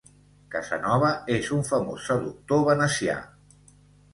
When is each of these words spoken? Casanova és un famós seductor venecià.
Casanova 0.53 1.11
és 1.35 1.51
un 1.57 1.61
famós 1.67 2.07
seductor 2.09 2.65
venecià. 2.71 3.19